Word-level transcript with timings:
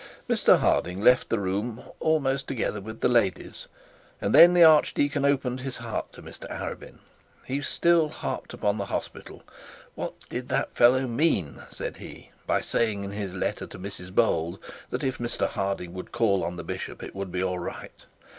Mr 0.27 0.57
Harding 0.57 0.99
left 0.99 1.29
the 1.29 1.37
room 1.37 1.83
almost 1.99 2.47
together 2.47 2.81
with 2.81 3.01
the 3.01 3.07
ladies, 3.07 3.67
and 4.19 4.33
the 4.33 4.63
archdeacon 4.63 5.23
opened 5.23 5.59
his 5.59 5.77
heart 5.77 6.11
to 6.11 6.23
Mr 6.23 6.49
Arabin. 6.49 6.97
He 7.45 7.61
still 7.61 8.09
harped 8.09 8.51
upon 8.51 8.79
the 8.79 8.85
hospital. 8.87 9.43
'What 9.93 10.15
did 10.27 10.49
that 10.49 10.73
fellow 10.73 11.05
mean,' 11.05 11.61
said 11.69 11.97
he, 11.97 12.31
'by 12.47 12.61
saying 12.61 13.03
in 13.03 13.11
his 13.11 13.35
letter 13.35 13.67
to 13.67 13.77
Mrs 13.77 14.11
Bold, 14.11 14.57
that 14.89 15.03
if 15.03 15.19
Mr 15.19 15.47
Harding 15.47 15.93
would 15.93 16.11
call 16.11 16.43
on 16.43 16.55
the 16.57 16.63
bishop 16.63 17.03
it 17.03 17.13
would 17.13 17.31
be 17.31 17.43
all 17.43 17.59
right? 17.59 18.05